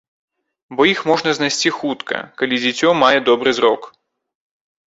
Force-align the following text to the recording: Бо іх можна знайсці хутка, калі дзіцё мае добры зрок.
Бо 0.77 0.87
іх 0.93 1.03
можна 1.09 1.33
знайсці 1.39 1.69
хутка, 1.77 2.17
калі 2.43 2.61
дзіцё 2.65 2.97
мае 3.03 3.15
добры 3.29 3.49
зрок. 3.59 3.81